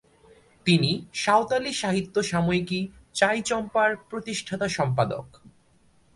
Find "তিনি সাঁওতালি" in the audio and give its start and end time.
0.65-1.71